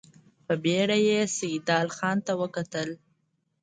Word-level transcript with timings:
په 0.45 0.53
بېړه 0.63 0.97
يې 1.07 1.19
سيدال 1.37 1.87
خان 1.95 2.17
ته 2.25 2.33
وکتل. 2.41 2.89